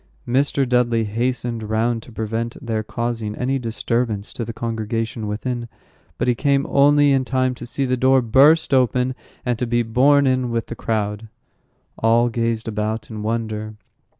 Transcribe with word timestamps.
Mr. 0.27 0.67
Dudley 0.67 1.03
hastened 1.03 1.61
round 1.61 2.01
to 2.01 2.11
prevent 2.11 2.57
their 2.59 2.81
causing 2.81 3.35
any 3.35 3.59
disturbance 3.59 4.33
to 4.33 4.43
the 4.43 4.51
congregation 4.51 5.27
within; 5.27 5.69
but 6.17 6.27
he 6.27 6.33
came 6.33 6.65
only 6.67 7.11
in 7.11 7.23
time 7.23 7.53
to 7.53 7.67
see 7.67 7.85
the 7.85 7.95
door 7.95 8.23
burst 8.23 8.73
open, 8.73 9.13
and 9.45 9.59
to 9.59 9.67
be 9.67 9.83
borne 9.83 10.25
in 10.25 10.49
with 10.49 10.65
the 10.65 10.75
crowd. 10.75 11.27
All 11.99 12.29
gazed 12.29 12.67
about 12.67 13.11
in 13.11 13.21
wonder. 13.21 13.75